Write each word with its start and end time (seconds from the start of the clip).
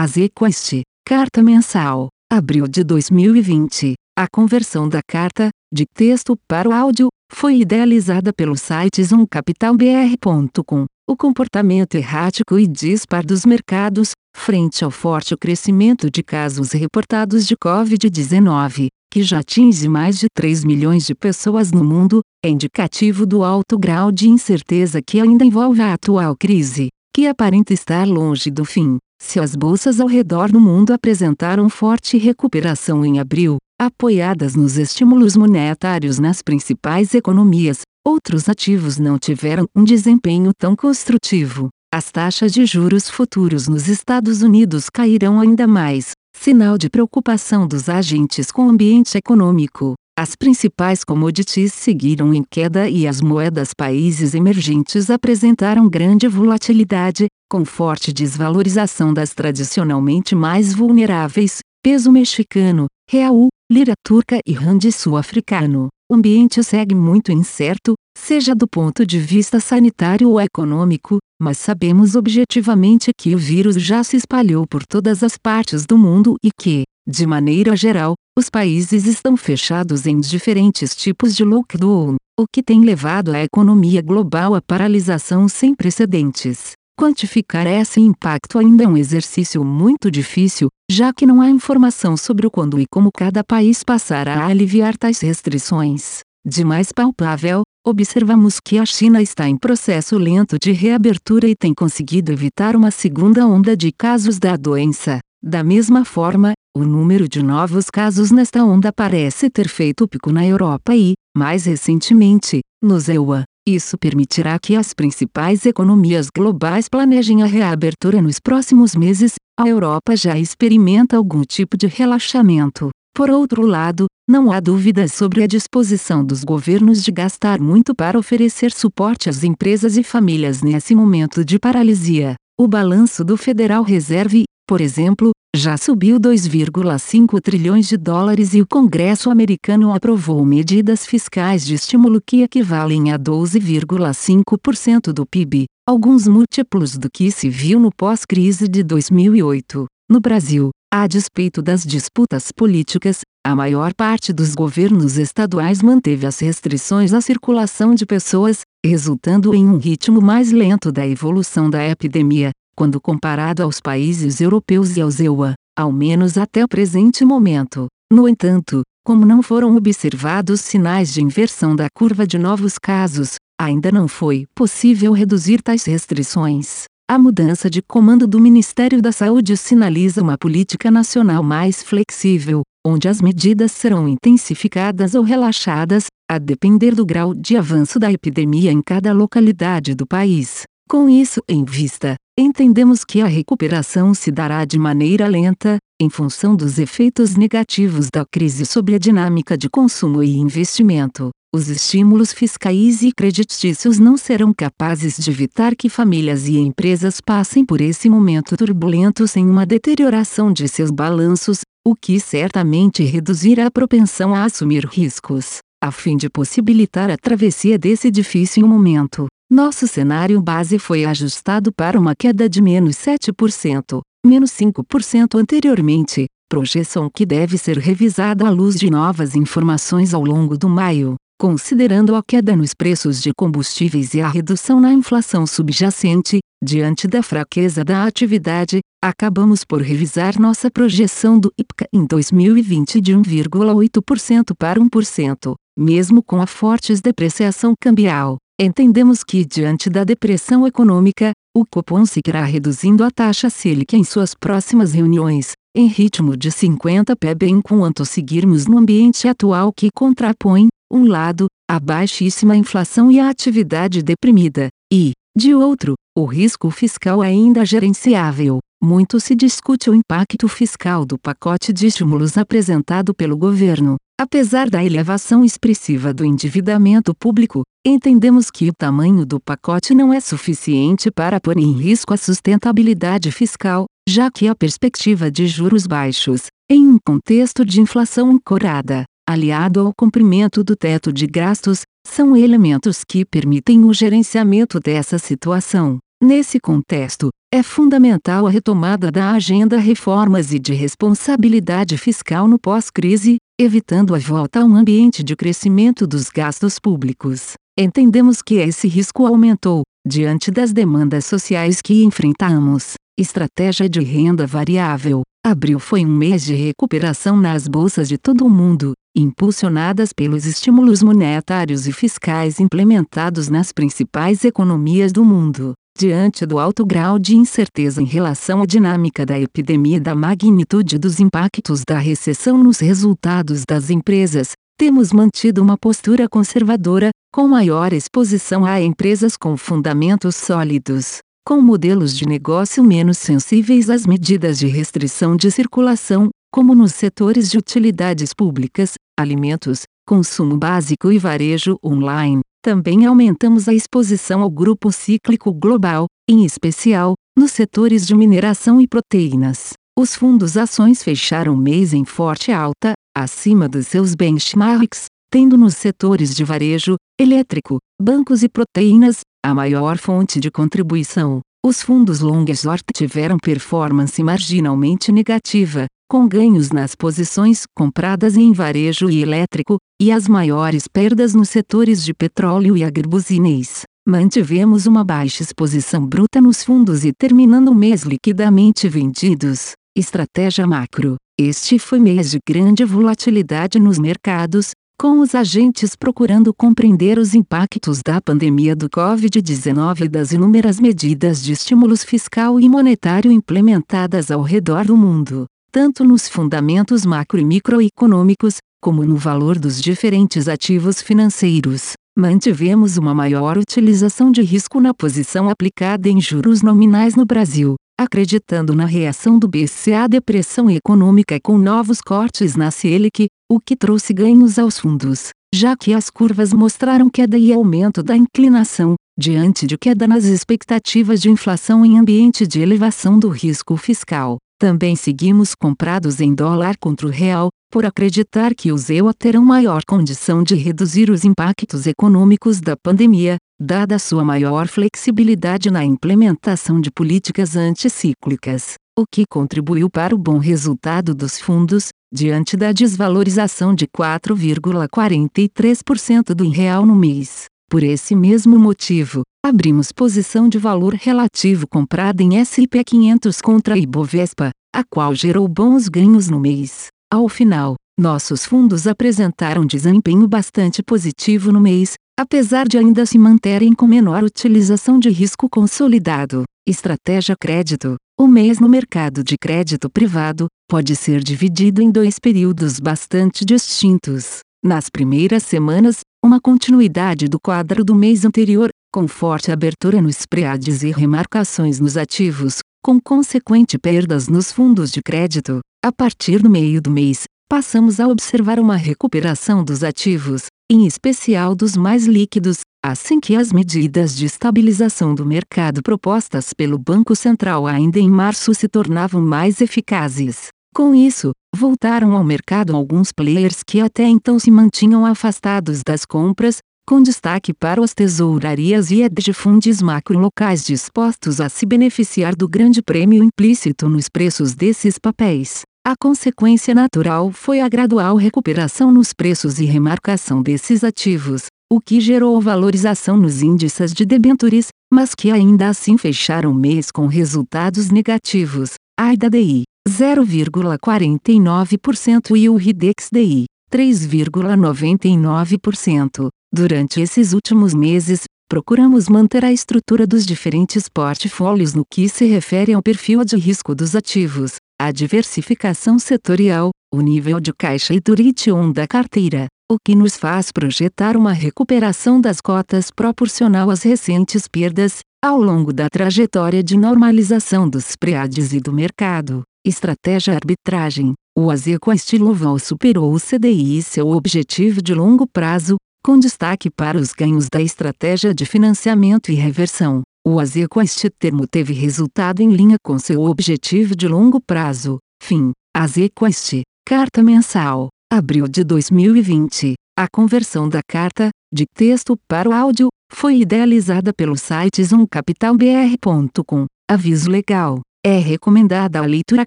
Azequest, 0.00 0.80
Carta 1.06 1.42
Mensal, 1.42 2.08
abril 2.32 2.66
de 2.66 2.82
2020. 2.82 3.92
A 4.18 4.26
conversão 4.26 4.88
da 4.88 5.02
carta, 5.06 5.50
de 5.70 5.84
texto 5.84 6.38
para 6.48 6.66
o 6.66 6.72
áudio, 6.72 7.08
foi 7.30 7.58
idealizada 7.58 8.32
pelo 8.32 8.56
site 8.56 9.04
zoomcapitalbr.com. 9.04 10.86
O 11.06 11.14
comportamento 11.14 11.96
errático 11.96 12.58
e 12.58 12.66
dispar 12.66 13.22
dos 13.26 13.44
mercados, 13.44 14.12
frente 14.34 14.82
ao 14.82 14.90
forte 14.90 15.36
crescimento 15.36 16.10
de 16.10 16.22
casos 16.22 16.72
reportados 16.72 17.46
de 17.46 17.54
Covid-19, 17.54 18.86
que 19.12 19.22
já 19.22 19.40
atinge 19.40 19.86
mais 19.86 20.18
de 20.18 20.28
3 20.34 20.64
milhões 20.64 21.04
de 21.04 21.14
pessoas 21.14 21.72
no 21.72 21.84
mundo, 21.84 22.22
é 22.42 22.48
indicativo 22.48 23.26
do 23.26 23.44
alto 23.44 23.78
grau 23.78 24.10
de 24.10 24.30
incerteza 24.30 25.02
que 25.02 25.20
ainda 25.20 25.44
envolve 25.44 25.82
a 25.82 25.92
atual 25.92 26.34
crise, 26.34 26.88
que 27.14 27.26
aparenta 27.26 27.74
estar 27.74 28.08
longe 28.08 28.50
do 28.50 28.64
fim. 28.64 28.96
Se 29.22 29.38
as 29.38 29.54
bolsas 29.54 30.00
ao 30.00 30.08
redor 30.08 30.50
do 30.50 30.58
mundo 30.58 30.92
apresentaram 30.92 31.68
forte 31.68 32.18
recuperação 32.18 33.04
em 33.04 33.20
abril, 33.20 33.58
apoiadas 33.80 34.56
nos 34.56 34.76
estímulos 34.76 35.36
monetários 35.36 36.18
nas 36.18 36.42
principais 36.42 37.14
economias, 37.14 37.82
outros 38.04 38.48
ativos 38.48 38.98
não 38.98 39.20
tiveram 39.20 39.68
um 39.76 39.84
desempenho 39.84 40.50
tão 40.58 40.74
construtivo. 40.74 41.68
As 41.94 42.10
taxas 42.10 42.50
de 42.52 42.66
juros 42.66 43.08
futuros 43.08 43.68
nos 43.68 43.86
Estados 43.86 44.42
Unidos 44.42 44.90
cairão 44.90 45.38
ainda 45.38 45.64
mais, 45.64 46.10
sinal 46.36 46.76
de 46.76 46.90
preocupação 46.90 47.68
dos 47.68 47.88
agentes 47.88 48.50
com 48.50 48.66
o 48.66 48.70
ambiente 48.70 49.16
econômico. 49.16 49.94
As 50.18 50.34
principais 50.34 51.04
commodities 51.04 51.72
seguiram 51.72 52.34
em 52.34 52.42
queda 52.42 52.88
e 52.88 53.06
as 53.06 53.20
moedas 53.20 53.72
países 53.72 54.34
emergentes 54.34 55.08
apresentaram 55.08 55.88
grande 55.88 56.26
volatilidade, 56.26 57.26
com 57.50 57.64
forte 57.64 58.12
desvalorização 58.12 59.12
das 59.12 59.34
tradicionalmente 59.34 60.36
mais 60.36 60.72
vulneráveis, 60.72 61.58
peso 61.82 62.12
mexicano, 62.12 62.86
real, 63.10 63.48
lira 63.70 63.94
turca 64.06 64.38
e 64.46 64.52
rand 64.52 64.88
sul-africano. 64.92 65.88
O 66.08 66.14
ambiente 66.14 66.62
segue 66.62 66.94
muito 66.94 67.32
incerto, 67.32 67.94
seja 68.16 68.54
do 68.54 68.68
ponto 68.68 69.04
de 69.04 69.18
vista 69.18 69.58
sanitário 69.58 70.30
ou 70.30 70.40
econômico, 70.40 71.18
mas 71.42 71.58
sabemos 71.58 72.14
objetivamente 72.14 73.10
que 73.18 73.34
o 73.34 73.38
vírus 73.38 73.74
já 73.74 74.04
se 74.04 74.16
espalhou 74.16 74.64
por 74.64 74.86
todas 74.86 75.24
as 75.24 75.36
partes 75.36 75.84
do 75.84 75.98
mundo 75.98 76.36
e 76.44 76.50
que, 76.56 76.84
de 77.08 77.26
maneira 77.26 77.74
geral, 77.74 78.14
os 78.38 78.48
países 78.48 79.06
estão 79.06 79.36
fechados 79.36 80.06
em 80.06 80.20
diferentes 80.20 80.94
tipos 80.94 81.34
de 81.34 81.42
lockdown, 81.42 82.14
o 82.38 82.44
que 82.52 82.62
tem 82.62 82.84
levado 82.84 83.32
a 83.32 83.42
economia 83.42 84.00
global 84.00 84.54
à 84.54 84.62
paralisação 84.62 85.48
sem 85.48 85.74
precedentes. 85.74 86.78
Quantificar 87.00 87.66
esse 87.66 87.98
impacto 87.98 88.58
ainda 88.58 88.84
é 88.84 88.86
um 88.86 88.94
exercício 88.94 89.64
muito 89.64 90.10
difícil, 90.10 90.68
já 90.92 91.14
que 91.14 91.24
não 91.24 91.40
há 91.40 91.48
informação 91.48 92.14
sobre 92.14 92.46
o 92.46 92.50
quando 92.50 92.78
e 92.78 92.84
como 92.92 93.10
cada 93.10 93.42
país 93.42 93.82
passará 93.82 94.40
a 94.40 94.48
aliviar 94.48 94.98
tais 94.98 95.18
restrições. 95.20 96.18
De 96.46 96.62
mais 96.62 96.92
palpável, 96.92 97.62
observamos 97.86 98.60
que 98.60 98.76
a 98.76 98.84
China 98.84 99.22
está 99.22 99.48
em 99.48 99.56
processo 99.56 100.18
lento 100.18 100.58
de 100.58 100.72
reabertura 100.72 101.48
e 101.48 101.56
tem 101.56 101.72
conseguido 101.72 102.32
evitar 102.32 102.76
uma 102.76 102.90
segunda 102.90 103.46
onda 103.46 103.74
de 103.74 103.90
casos 103.92 104.38
da 104.38 104.54
doença. 104.54 105.20
Da 105.42 105.64
mesma 105.64 106.04
forma, 106.04 106.52
o 106.76 106.84
número 106.84 107.26
de 107.26 107.42
novos 107.42 107.88
casos 107.88 108.30
nesta 108.30 108.62
onda 108.62 108.92
parece 108.92 109.48
ter 109.48 109.68
feito 109.68 110.06
pico 110.06 110.30
na 110.30 110.46
Europa 110.46 110.94
e, 110.94 111.14
mais 111.34 111.64
recentemente, 111.64 112.60
nos 112.84 113.08
EUA. 113.08 113.44
Isso 113.66 113.98
permitirá 113.98 114.58
que 114.58 114.74
as 114.74 114.94
principais 114.94 115.66
economias 115.66 116.28
globais 116.34 116.88
planejem 116.88 117.42
a 117.42 117.46
reabertura 117.46 118.22
nos 118.22 118.40
próximos 118.40 118.96
meses. 118.96 119.34
A 119.58 119.68
Europa 119.68 120.16
já 120.16 120.38
experimenta 120.38 121.16
algum 121.16 121.42
tipo 121.42 121.76
de 121.76 121.86
relaxamento. 121.86 122.88
Por 123.14 123.28
outro 123.28 123.66
lado, 123.66 124.06
não 124.28 124.50
há 124.50 124.60
dúvidas 124.60 125.12
sobre 125.12 125.42
a 125.42 125.46
disposição 125.46 126.24
dos 126.24 126.42
governos 126.42 127.02
de 127.02 127.12
gastar 127.12 127.60
muito 127.60 127.94
para 127.94 128.18
oferecer 128.18 128.72
suporte 128.72 129.28
às 129.28 129.44
empresas 129.44 129.96
e 129.96 130.02
famílias 130.02 130.62
nesse 130.62 130.94
momento 130.94 131.44
de 131.44 131.58
paralisia. 131.58 132.36
O 132.58 132.66
balanço 132.66 133.24
do 133.24 133.36
Federal 133.36 133.82
Reserve, 133.82 134.44
por 134.70 134.80
exemplo, 134.80 135.32
já 135.56 135.76
subiu 135.76 136.20
2,5 136.20 137.40
trilhões 137.40 137.88
de 137.88 137.96
dólares 137.96 138.54
e 138.54 138.62
o 138.62 138.66
Congresso 138.68 139.28
americano 139.28 139.92
aprovou 139.92 140.44
medidas 140.44 141.04
fiscais 141.04 141.66
de 141.66 141.74
estímulo 141.74 142.20
que 142.24 142.42
equivalem 142.42 143.10
a 143.10 143.18
12,5% 143.18 145.12
do 145.12 145.26
PIB, 145.26 145.64
alguns 145.88 146.28
múltiplos 146.28 146.96
do 146.96 147.10
que 147.10 147.32
se 147.32 147.48
viu 147.50 147.80
no 147.80 147.90
pós-crise 147.90 148.68
de 148.68 148.84
2008. 148.84 149.86
No 150.08 150.20
Brasil, 150.20 150.70
a 150.88 151.08
despeito 151.08 151.60
das 151.60 151.82
disputas 151.82 152.52
políticas, 152.52 153.22
a 153.44 153.56
maior 153.56 153.92
parte 153.92 154.32
dos 154.32 154.54
governos 154.54 155.18
estaduais 155.18 155.82
manteve 155.82 156.28
as 156.28 156.38
restrições 156.38 157.12
à 157.12 157.20
circulação 157.20 157.92
de 157.92 158.06
pessoas, 158.06 158.60
resultando 158.86 159.52
em 159.52 159.66
um 159.68 159.78
ritmo 159.78 160.20
mais 160.20 160.52
lento 160.52 160.92
da 160.92 161.04
evolução 161.04 161.68
da 161.68 161.84
epidemia, 161.84 162.52
quando 162.80 162.98
comparado 162.98 163.62
aos 163.62 163.78
países 163.78 164.40
europeus 164.40 164.96
e 164.96 165.02
aos 165.02 165.20
EUA, 165.20 165.52
ao 165.78 165.92
menos 165.92 166.38
até 166.38 166.64
o 166.64 166.68
presente 166.68 167.26
momento. 167.26 167.88
No 168.10 168.26
entanto, 168.26 168.80
como 169.04 169.26
não 169.26 169.42
foram 169.42 169.76
observados 169.76 170.62
sinais 170.62 171.12
de 171.12 171.22
inversão 171.22 171.76
da 171.76 171.88
curva 171.94 172.26
de 172.26 172.38
novos 172.38 172.78
casos, 172.78 173.34
ainda 173.60 173.92
não 173.92 174.08
foi 174.08 174.46
possível 174.54 175.12
reduzir 175.12 175.60
tais 175.60 175.84
restrições. 175.84 176.84
A 177.06 177.18
mudança 177.18 177.68
de 177.68 177.82
comando 177.82 178.26
do 178.26 178.40
Ministério 178.40 179.02
da 179.02 179.12
Saúde 179.12 179.58
sinaliza 179.58 180.22
uma 180.22 180.38
política 180.38 180.90
nacional 180.90 181.42
mais 181.42 181.82
flexível, 181.82 182.62
onde 182.82 183.08
as 183.08 183.20
medidas 183.20 183.72
serão 183.72 184.08
intensificadas 184.08 185.14
ou 185.14 185.22
relaxadas, 185.22 186.06
a 186.30 186.38
depender 186.38 186.94
do 186.94 187.04
grau 187.04 187.34
de 187.34 187.58
avanço 187.58 187.98
da 187.98 188.10
epidemia 188.10 188.72
em 188.72 188.80
cada 188.80 189.12
localidade 189.12 189.94
do 189.94 190.06
país. 190.06 190.62
Com 190.88 191.08
isso 191.08 191.40
em 191.46 191.62
vista, 191.62 192.16
entendemos 192.40 193.04
que 193.04 193.20
a 193.20 193.26
recuperação 193.26 194.14
se 194.14 194.30
dará 194.30 194.64
de 194.64 194.78
maneira 194.78 195.26
lenta, 195.26 195.78
em 196.00 196.08
função 196.08 196.56
dos 196.56 196.78
efeitos 196.78 197.36
negativos 197.36 198.08
da 198.12 198.24
crise 198.24 198.64
sobre 198.64 198.94
a 198.94 198.98
dinâmica 198.98 199.58
de 199.58 199.68
consumo 199.68 200.22
e 200.22 200.36
investimento. 200.36 201.30
Os 201.52 201.68
estímulos 201.68 202.32
fiscais 202.32 203.02
e 203.02 203.10
creditícios 203.10 203.98
não 203.98 204.16
serão 204.16 204.54
capazes 204.54 205.16
de 205.16 205.30
evitar 205.30 205.74
que 205.74 205.88
famílias 205.88 206.46
e 206.46 206.56
empresas 206.58 207.20
passem 207.20 207.64
por 207.64 207.80
esse 207.80 208.08
momento 208.08 208.56
turbulento 208.56 209.26
sem 209.26 209.48
uma 209.48 209.66
deterioração 209.66 210.52
de 210.52 210.68
seus 210.68 210.92
balanços, 210.92 211.62
o 211.84 211.94
que 211.96 212.20
certamente 212.20 213.02
reduzirá 213.02 213.66
a 213.66 213.70
propensão 213.70 214.32
a 214.32 214.44
assumir 214.44 214.86
riscos. 214.86 215.58
A 215.82 215.90
fim 215.90 216.16
de 216.16 216.30
possibilitar 216.30 217.10
a 217.10 217.16
travessia 217.16 217.76
desse 217.76 218.10
difícil 218.10 218.66
momento, 218.66 219.26
nosso 219.50 219.88
cenário 219.88 220.40
base 220.40 220.78
foi 220.78 221.04
ajustado 221.04 221.72
para 221.72 221.98
uma 221.98 222.14
queda 222.14 222.48
de 222.48 222.62
menos 222.62 222.94
7%, 222.94 224.00
menos 224.24 224.52
5% 224.52 225.40
anteriormente, 225.40 226.26
projeção 226.48 227.10
que 227.12 227.26
deve 227.26 227.58
ser 227.58 227.76
revisada 227.76 228.46
à 228.46 228.50
luz 228.50 228.78
de 228.78 228.88
novas 228.88 229.34
informações 229.34 230.14
ao 230.14 230.24
longo 230.24 230.56
do 230.56 230.68
maio. 230.68 231.16
Considerando 231.36 232.14
a 232.14 232.22
queda 232.22 232.54
nos 232.54 232.74
preços 232.74 233.20
de 233.20 233.32
combustíveis 233.36 234.14
e 234.14 234.20
a 234.20 234.28
redução 234.28 234.78
na 234.78 234.92
inflação 234.92 235.44
subjacente, 235.46 236.38
diante 236.62 237.08
da 237.08 237.20
fraqueza 237.20 237.82
da 237.82 238.04
atividade, 238.04 238.78
acabamos 239.02 239.64
por 239.64 239.82
revisar 239.82 240.38
nossa 240.38 240.70
projeção 240.70 241.40
do 241.40 241.50
IPCA 241.58 241.88
em 241.92 242.06
2020 242.06 243.00
de 243.00 243.14
1,8% 243.16 244.54
para 244.56 244.78
1%, 244.78 245.54
mesmo 245.76 246.22
com 246.22 246.40
a 246.40 246.46
forte 246.46 246.94
depreciação 247.00 247.72
cambial. 247.80 248.36
Entendemos 248.62 249.24
que, 249.24 249.42
diante 249.42 249.88
da 249.88 250.04
depressão 250.04 250.66
econômica, 250.66 251.32
o 251.56 251.64
Copom 251.64 252.04
seguirá 252.04 252.44
reduzindo 252.44 253.02
a 253.02 253.10
taxa 253.10 253.48
Selic 253.48 253.96
em 253.96 254.04
suas 254.04 254.34
próximas 254.34 254.92
reuniões, 254.92 255.52
em 255.74 255.86
ritmo 255.86 256.36
de 256.36 256.52
50 256.52 257.16
pb 257.16 257.48
enquanto 257.48 258.04
seguirmos 258.04 258.66
no 258.66 258.76
ambiente 258.76 259.26
atual 259.26 259.72
que 259.72 259.88
contrapõe, 259.90 260.68
um 260.92 261.06
lado, 261.06 261.46
a 261.70 261.80
baixíssima 261.80 262.54
inflação 262.54 263.10
e 263.10 263.18
a 263.18 263.30
atividade 263.30 264.02
deprimida, 264.02 264.68
e, 264.92 265.12
de 265.34 265.54
outro, 265.54 265.94
o 266.14 266.26
risco 266.26 266.70
fiscal 266.70 267.22
ainda 267.22 267.64
gerenciável. 267.64 268.58
Muito 268.82 269.18
se 269.20 269.34
discute 269.34 269.88
o 269.88 269.94
impacto 269.94 270.46
fiscal 270.48 271.06
do 271.06 271.18
pacote 271.18 271.72
de 271.72 271.86
estímulos 271.86 272.36
apresentado 272.36 273.14
pelo 273.14 273.38
governo. 273.38 273.96
Apesar 274.20 274.68
da 274.68 274.84
elevação 274.84 275.42
expressiva 275.42 276.12
do 276.12 276.26
endividamento 276.26 277.14
público, 277.14 277.62
entendemos 277.86 278.50
que 278.50 278.68
o 278.68 278.74
tamanho 278.74 279.24
do 279.24 279.40
pacote 279.40 279.94
não 279.94 280.12
é 280.12 280.20
suficiente 280.20 281.10
para 281.10 281.40
pôr 281.40 281.58
em 281.58 281.72
risco 281.72 282.12
a 282.12 282.16
sustentabilidade 282.16 283.32
fiscal, 283.32 283.86
já 284.08 284.30
que 284.30 284.48
a 284.48 284.54
perspectiva 284.54 285.30
de 285.30 285.46
juros 285.46 285.86
baixos, 285.86 286.46
em 286.68 286.86
um 286.86 286.98
contexto 287.04 287.64
de 287.64 287.80
inflação 287.80 288.30
ancorada, 288.30 289.04
aliado 289.28 289.80
ao 289.80 289.92
cumprimento 289.96 290.62
do 290.62 290.76
teto 290.76 291.12
de 291.12 291.26
gastos, 291.26 291.82
são 292.06 292.36
elementos 292.36 293.02
que 293.04 293.24
permitem 293.24 293.84
o 293.84 293.92
gerenciamento 293.92 294.78
dessa 294.80 295.18
situação. 295.18 295.98
Nesse 296.22 296.60
contexto, 296.60 297.30
é 297.52 297.62
fundamental 297.62 298.46
a 298.46 298.50
retomada 298.50 299.10
da 299.10 299.30
agenda 299.30 299.78
reformas 299.78 300.52
e 300.52 300.58
de 300.58 300.74
responsabilidade 300.74 301.96
fiscal 301.96 302.46
no 302.46 302.58
pós-crise, 302.58 303.38
evitando 303.58 304.14
a 304.14 304.18
volta 304.18 304.60
a 304.60 304.64
um 304.64 304.76
ambiente 304.76 305.24
de 305.24 305.34
crescimento 305.34 306.06
dos 306.06 306.28
gastos 306.28 306.78
públicos. 306.78 307.54
Entendemos 307.82 308.42
que 308.42 308.56
esse 308.56 308.86
risco 308.86 309.24
aumentou, 309.24 309.84
diante 310.06 310.50
das 310.50 310.70
demandas 310.70 311.24
sociais 311.24 311.80
que 311.80 312.04
enfrentamos. 312.04 312.92
Estratégia 313.18 313.88
de 313.88 314.00
renda 314.00 314.46
variável. 314.46 315.22
Abril 315.42 315.78
foi 315.78 316.04
um 316.04 316.14
mês 316.14 316.44
de 316.44 316.54
recuperação 316.54 317.38
nas 317.38 317.66
bolsas 317.66 318.06
de 318.06 318.18
todo 318.18 318.44
o 318.44 318.50
mundo, 318.50 318.92
impulsionadas 319.16 320.12
pelos 320.12 320.44
estímulos 320.44 321.02
monetários 321.02 321.86
e 321.86 321.92
fiscais 321.92 322.60
implementados 322.60 323.48
nas 323.48 323.72
principais 323.72 324.44
economias 324.44 325.10
do 325.10 325.24
mundo. 325.24 325.72
Diante 325.98 326.44
do 326.44 326.58
alto 326.58 326.84
grau 326.84 327.18
de 327.18 327.34
incerteza 327.34 328.02
em 328.02 328.06
relação 328.06 328.60
à 328.60 328.66
dinâmica 328.66 329.24
da 329.24 329.40
epidemia 329.40 329.96
e 329.96 330.00
da 330.00 330.14
magnitude 330.14 330.98
dos 330.98 331.18
impactos 331.18 331.82
da 331.88 331.98
recessão 331.98 332.62
nos 332.62 332.78
resultados 332.78 333.64
das 333.66 333.88
empresas, 333.88 334.52
temos 334.80 335.12
mantido 335.12 335.60
uma 335.60 335.76
postura 335.76 336.26
conservadora, 336.26 337.10
com 337.30 337.46
maior 337.46 337.92
exposição 337.92 338.64
a 338.64 338.80
empresas 338.80 339.36
com 339.36 339.54
fundamentos 339.54 340.34
sólidos, 340.34 341.18
com 341.46 341.60
modelos 341.60 342.16
de 342.16 342.24
negócio 342.26 342.82
menos 342.82 343.18
sensíveis 343.18 343.90
às 343.90 344.06
medidas 344.06 344.58
de 344.58 344.66
restrição 344.66 345.36
de 345.36 345.50
circulação, 345.50 346.30
como 346.50 346.74
nos 346.74 346.94
setores 346.94 347.50
de 347.50 347.58
utilidades 347.58 348.32
públicas, 348.32 348.94
alimentos, 349.20 349.82
consumo 350.08 350.56
básico 350.56 351.12
e 351.12 351.18
varejo 351.18 351.76
online. 351.84 352.40
Também 352.64 353.04
aumentamos 353.04 353.68
a 353.68 353.74
exposição 353.74 354.40
ao 354.40 354.48
grupo 354.48 354.90
cíclico 354.90 355.52
global, 355.52 356.06
em 356.26 356.42
especial, 356.46 357.12
nos 357.38 357.52
setores 357.52 358.06
de 358.06 358.14
mineração 358.14 358.80
e 358.80 358.88
proteínas. 358.88 359.74
Os 359.98 360.14
fundos 360.14 360.56
ações 360.56 361.02
fecharam 361.02 361.52
o 361.52 361.58
mês 361.58 361.92
em 361.92 362.06
forte 362.06 362.50
alta, 362.50 362.94
acima 363.16 363.68
dos 363.68 363.86
seus 363.86 364.14
benchmarks, 364.14 365.06
tendo 365.30 365.56
nos 365.56 365.76
setores 365.76 366.34
de 366.34 366.44
varejo, 366.44 366.96
elétrico, 367.18 367.78
bancos 368.00 368.42
e 368.42 368.48
proteínas, 368.48 369.20
a 369.44 369.54
maior 369.54 369.96
fonte 369.96 370.40
de 370.40 370.50
contribuição. 370.50 371.40
Os 371.64 371.82
fundos 371.82 372.20
long 372.20 372.46
short 372.54 372.84
tiveram 372.94 373.38
performance 373.38 374.22
marginalmente 374.22 375.12
negativa, 375.12 375.86
com 376.10 376.26
ganhos 376.26 376.70
nas 376.70 376.94
posições 376.94 377.64
compradas 377.76 378.36
em 378.36 378.52
varejo 378.52 379.10
e 379.10 379.22
elétrico, 379.22 379.76
e 380.00 380.10
as 380.10 380.26
maiores 380.26 380.88
perdas 380.88 381.34
nos 381.34 381.50
setores 381.50 382.02
de 382.02 382.12
petróleo 382.14 382.76
e 382.76 382.82
agribusinês. 382.82 383.82
Mantivemos 384.08 384.86
uma 384.86 385.04
baixa 385.04 385.42
exposição 385.42 386.04
bruta 386.04 386.40
nos 386.40 386.64
fundos 386.64 387.04
e 387.04 387.12
terminando 387.12 387.68
o 387.68 387.74
mês 387.74 388.02
liquidamente 388.02 388.88
vendidos. 388.88 389.72
Estratégia 389.96 390.66
macro. 390.66 391.16
Este 391.42 391.78
foi 391.78 391.98
mês 391.98 392.32
de 392.32 392.38
grande 392.46 392.84
volatilidade 392.84 393.80
nos 393.80 393.98
mercados, 393.98 394.72
com 395.00 395.20
os 395.20 395.34
agentes 395.34 395.96
procurando 395.96 396.52
compreender 396.52 397.18
os 397.18 397.34
impactos 397.34 398.02
da 398.04 398.20
pandemia 398.20 398.76
do 398.76 398.90
Covid-19 398.90 400.02
e 400.02 400.08
das 400.10 400.32
inúmeras 400.32 400.78
medidas 400.78 401.42
de 401.42 401.52
estímulos 401.52 402.04
fiscal 402.04 402.60
e 402.60 402.68
monetário 402.68 403.32
implementadas 403.32 404.30
ao 404.30 404.42
redor 404.42 404.84
do 404.84 404.94
mundo 404.94 405.46
tanto 405.70 406.04
nos 406.04 406.28
fundamentos 406.28 407.06
macro 407.06 407.38
e 407.38 407.44
microeconômicos, 407.44 408.56
como 408.82 409.04
no 409.04 409.16
valor 409.16 409.58
dos 409.58 409.80
diferentes 409.80 410.48
ativos 410.48 411.00
financeiros. 411.00 411.92
Mantivemos 412.18 412.96
uma 412.96 413.14
maior 413.14 413.56
utilização 413.56 414.32
de 414.32 414.42
risco 414.42 414.80
na 414.80 414.92
posição 414.92 415.48
aplicada 415.48 416.08
em 416.08 416.20
juros 416.20 416.60
nominais 416.60 417.14
no 417.14 417.24
Brasil, 417.24 417.76
acreditando 418.00 418.74
na 418.74 418.86
reação 418.86 419.38
do 419.38 419.46
BC 419.46 419.92
à 419.92 420.06
depressão 420.06 420.70
econômica 420.70 421.38
com 421.38 421.58
novos 421.58 422.00
cortes 422.00 422.56
na 422.56 422.70
Selic, 422.70 423.28
o 423.46 423.60
que 423.60 423.76
trouxe 423.76 424.14
ganhos 424.14 424.58
aos 424.58 424.78
fundos, 424.78 425.28
já 425.54 425.76
que 425.76 425.92
as 425.92 426.08
curvas 426.08 426.50
mostraram 426.50 427.10
queda 427.10 427.36
e 427.36 427.52
aumento 427.52 428.02
da 428.02 428.16
inclinação, 428.16 428.94
diante 429.18 429.66
de 429.66 429.76
queda 429.76 430.08
nas 430.08 430.24
expectativas 430.24 431.20
de 431.20 431.28
inflação 431.28 431.84
em 431.84 431.98
ambiente 431.98 432.46
de 432.46 432.62
elevação 432.62 433.18
do 433.18 433.28
risco 433.28 433.76
fiscal. 433.76 434.38
Também 434.58 434.96
seguimos 434.96 435.54
comprados 435.54 436.22
em 436.22 436.34
dólar 436.34 436.78
contra 436.78 437.06
o 437.06 437.10
real, 437.10 437.50
por 437.70 437.84
acreditar 437.84 438.54
que 438.54 438.72
os 438.72 438.88
EUA 438.88 439.12
terão 439.12 439.44
maior 439.44 439.82
condição 439.86 440.42
de 440.42 440.54
reduzir 440.54 441.10
os 441.10 441.22
impactos 441.22 441.86
econômicos 441.86 442.62
da 442.62 442.78
pandemia, 442.78 443.36
dada 443.60 443.98
sua 443.98 444.24
maior 444.24 444.66
flexibilidade 444.66 445.70
na 445.70 445.84
implementação 445.84 446.80
de 446.80 446.90
políticas 446.90 447.54
anticíclicas, 447.56 448.76
o 448.98 449.04
que 449.04 449.26
contribuiu 449.28 449.90
para 449.90 450.14
o 450.14 450.18
bom 450.18 450.38
resultado 450.38 451.14
dos 451.14 451.38
fundos, 451.38 451.90
diante 452.10 452.56
da 452.56 452.72
desvalorização 452.72 453.74
de 453.74 453.86
4,43% 453.86 456.32
do 456.34 456.48
real 456.48 456.86
no 456.86 456.96
mês. 456.96 457.44
Por 457.68 457.82
esse 457.82 458.16
mesmo 458.16 458.58
motivo, 458.58 459.20
abrimos 459.44 459.92
posição 459.92 460.48
de 460.48 460.56
valor 460.56 460.94
relativo 460.94 461.68
comprada 461.68 462.22
em 462.22 462.38
S&P 462.38 462.82
500 462.82 463.42
contra 463.42 463.76
Ibovespa, 463.76 464.52
a 464.74 464.82
qual 464.82 465.14
gerou 465.14 465.46
bons 465.46 465.86
ganhos 465.86 466.30
no 466.30 466.40
mês. 466.40 466.86
Ao 467.12 467.28
final, 467.28 467.74
nossos 467.98 468.46
fundos 468.46 468.86
apresentaram 468.86 469.66
desempenho 469.66 470.26
bastante 470.26 470.82
positivo 470.82 471.52
no 471.52 471.60
mês, 471.60 471.92
apesar 472.20 472.68
de 472.68 472.76
ainda 472.76 473.06
se 473.06 473.16
manterem 473.16 473.72
com 473.72 473.86
menor 473.86 474.22
utilização 474.22 474.98
de 474.98 475.08
risco 475.08 475.48
consolidado. 475.48 476.44
Estratégia 476.68 477.34
crédito. 477.34 477.96
O 478.18 478.26
mês 478.26 478.60
no 478.60 478.68
mercado 478.68 479.24
de 479.24 479.38
crédito 479.38 479.88
privado 479.88 480.46
pode 480.68 480.94
ser 480.96 481.22
dividido 481.22 481.80
em 481.80 481.90
dois 481.90 482.18
períodos 482.18 482.78
bastante 482.78 483.42
distintos. 483.42 484.40
Nas 484.62 484.90
primeiras 484.90 485.44
semanas, 485.44 486.00
uma 486.22 486.38
continuidade 486.38 487.26
do 487.26 487.40
quadro 487.40 487.82
do 487.82 487.94
mês 487.94 488.26
anterior, 488.26 488.68
com 488.92 489.08
forte 489.08 489.50
abertura 489.50 490.02
nos 490.02 490.18
spreads 490.18 490.82
e 490.82 490.90
remarcações 490.90 491.80
nos 491.80 491.96
ativos, 491.96 492.58
com 492.84 493.00
consequente 493.00 493.78
perdas 493.78 494.28
nos 494.28 494.52
fundos 494.52 494.92
de 494.92 495.00
crédito. 495.00 495.60
A 495.82 495.90
partir 495.90 496.42
do 496.42 496.50
meio 496.50 496.82
do 496.82 496.90
mês, 496.90 497.24
passamos 497.48 497.98
a 497.98 498.06
observar 498.06 498.60
uma 498.60 498.76
recuperação 498.76 499.64
dos 499.64 499.82
ativos, 499.82 500.48
em 500.72 500.86
especial 500.86 501.52
dos 501.52 501.76
mais 501.76 502.06
líquidos, 502.06 502.60
assim 502.80 503.18
que 503.18 503.34
as 503.34 503.52
medidas 503.52 504.16
de 504.16 504.24
estabilização 504.24 505.16
do 505.16 505.26
mercado 505.26 505.82
propostas 505.82 506.52
pelo 506.54 506.78
Banco 506.78 507.16
Central 507.16 507.66
ainda 507.66 507.98
em 507.98 508.08
março 508.08 508.54
se 508.54 508.68
tornavam 508.68 509.20
mais 509.20 509.60
eficazes. 509.60 510.46
Com 510.72 510.94
isso, 510.94 511.32
voltaram 511.56 512.16
ao 512.16 512.22
mercado 512.22 512.76
alguns 512.76 513.10
players 513.10 513.64
que 513.66 513.80
até 513.80 514.04
então 514.04 514.38
se 514.38 514.48
mantinham 514.48 515.04
afastados 515.04 515.82
das 515.84 516.04
compras, 516.04 516.58
com 516.88 517.02
destaque 517.02 517.52
para 517.52 517.82
as 517.82 517.92
tesourarias 517.92 518.92
e 518.92 519.02
hedge 519.02 519.32
funds 519.32 519.82
macro 519.82 520.16
locais 520.20 520.64
dispostos 520.64 521.40
a 521.40 521.48
se 521.48 521.66
beneficiar 521.66 522.36
do 522.36 522.48
grande 522.48 522.80
prêmio 522.80 523.24
implícito 523.24 523.88
nos 523.88 524.08
preços 524.08 524.54
desses 524.54 524.98
papéis. 525.00 525.62
A 525.82 525.94
consequência 525.98 526.74
natural 526.74 527.32
foi 527.32 527.60
a 527.60 527.68
gradual 527.68 528.14
recuperação 528.14 528.92
nos 528.92 529.14
preços 529.14 529.58
e 529.58 529.64
remarcação 529.64 530.42
desses 530.42 530.84
ativos, 530.84 531.46
o 531.72 531.80
que 531.80 531.98
gerou 532.00 532.38
valorização 532.38 533.16
nos 533.16 533.40
índices 533.40 533.94
de 533.94 534.04
debentures, 534.04 534.68
mas 534.92 535.14
que 535.14 535.30
ainda 535.30 535.68
assim 535.68 535.96
fecharam 535.96 536.50
o 536.50 536.54
mês 536.54 536.90
com 536.90 537.06
resultados 537.06 537.88
negativos. 537.90 538.74
AIDA-DI 538.98 539.62
0,49% 539.88 542.36
e 542.36 542.50
o 542.50 542.56
RIDEX-DI, 542.56 543.46
3,99%. 543.72 546.28
Durante 546.52 547.00
esses 547.00 547.32
últimos 547.32 547.72
meses, 547.72 548.24
procuramos 548.50 549.08
manter 549.08 549.46
a 549.46 549.52
estrutura 549.52 550.06
dos 550.06 550.26
diferentes 550.26 550.90
portfólios 550.90 551.72
no 551.72 551.86
que 551.90 552.06
se 552.06 552.26
refere 552.26 552.74
ao 552.74 552.82
perfil 552.82 553.24
de 553.24 553.36
risco 553.36 553.74
dos 553.74 553.96
ativos, 553.96 554.56
a 554.80 554.90
diversificação 554.90 555.98
setorial, 555.98 556.70
o 556.90 557.02
nível 557.02 557.38
de 557.38 557.52
caixa 557.52 557.92
e 557.92 558.00
duration 558.00 558.72
da 558.72 558.86
carteira, 558.86 559.46
o 559.70 559.76
que 559.78 559.94
nos 559.94 560.16
faz 560.16 560.50
projetar 560.50 561.18
uma 561.18 561.34
recuperação 561.34 562.18
das 562.18 562.40
cotas 562.40 562.90
proporcional 562.90 563.68
às 563.68 563.82
recentes 563.82 564.48
perdas, 564.48 565.00
ao 565.22 565.38
longo 565.38 565.70
da 565.70 565.90
trajetória 565.90 566.62
de 566.62 566.78
normalização 566.78 567.68
dos 567.68 567.94
preades 567.94 568.54
e 568.54 568.58
do 568.58 568.72
mercado. 568.72 569.42
Estratégia 569.66 570.32
arbitragem. 570.32 571.12
O 571.36 571.50
Azeco 571.50 571.92
Estiloval 571.92 572.58
superou 572.58 573.12
o 573.12 573.20
CDI 573.20 573.76
e 573.76 573.82
seu 573.82 574.08
objetivo 574.08 574.80
de 574.80 574.94
longo 574.94 575.26
prazo, 575.30 575.76
com 576.02 576.18
destaque 576.18 576.70
para 576.70 576.96
os 576.96 577.12
ganhos 577.12 577.48
da 577.52 577.60
estratégia 577.60 578.34
de 578.34 578.46
financiamento 578.46 579.30
e 579.30 579.34
reversão. 579.34 580.00
O 580.26 580.38
Azeco 580.38 580.82
este 580.82 581.08
termo 581.08 581.46
teve 581.46 581.72
resultado 581.72 582.42
em 582.42 582.50
linha 582.50 582.76
com 582.84 582.98
seu 582.98 583.22
objetivo 583.22 583.96
de 583.96 584.06
longo 584.06 584.38
prazo. 584.38 584.98
Fim. 585.22 585.52
Azeco 585.74 586.26
este. 586.26 586.60
Carta 586.86 587.22
mensal. 587.22 587.88
Abril 588.12 588.46
de 588.46 588.62
2020. 588.62 589.74
A 589.98 590.06
conversão 590.12 590.68
da 590.68 590.82
carta, 590.86 591.30
de 591.52 591.64
texto 591.74 592.18
para 592.28 592.48
o 592.50 592.52
áudio, 592.52 592.88
foi 593.10 593.40
idealizada 593.40 594.12
pelo 594.12 594.36
site 594.36 594.84
zoomcapitalbr.com. 594.84 596.66
Aviso 596.90 597.30
legal. 597.30 597.80
É 598.04 598.18
recomendada 598.18 598.98
a 598.98 599.06
leitura 599.06 599.46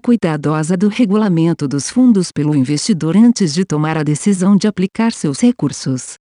cuidadosa 0.00 0.76
do 0.76 0.88
regulamento 0.88 1.68
dos 1.68 1.88
fundos 1.88 2.32
pelo 2.32 2.54
investidor 2.54 3.16
antes 3.16 3.54
de 3.54 3.64
tomar 3.64 3.96
a 3.96 4.02
decisão 4.02 4.56
de 4.56 4.66
aplicar 4.66 5.12
seus 5.12 5.40
recursos. 5.40 6.14